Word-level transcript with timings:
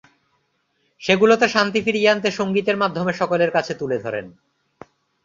সেগুলোতে 1.01 1.45
শান্তি 1.49 1.79
ফিরিয়ে 1.81 2.09
আনতে 2.09 2.29
সঙ্গীতের 2.31 2.77
মাধ্যমে 2.77 3.11
সকলের 3.13 3.51
কাছে 3.51 3.73
তুলে 3.75 3.97
ধরেন। 3.99 4.25